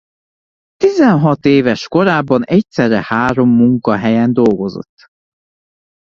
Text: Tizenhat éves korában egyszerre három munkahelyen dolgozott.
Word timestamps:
Tizenhat 0.79 1.45
éves 1.45 1.87
korában 1.87 2.43
egyszerre 2.43 3.01
három 3.03 3.49
munkahelyen 3.49 4.33
dolgozott. 4.33 5.11